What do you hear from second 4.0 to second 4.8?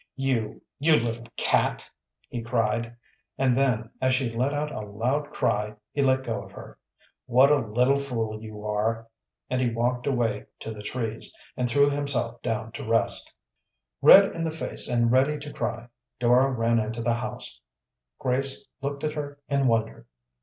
as she let out a